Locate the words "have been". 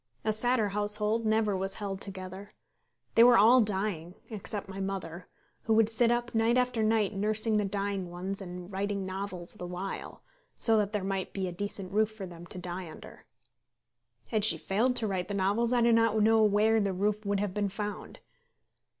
17.39-17.69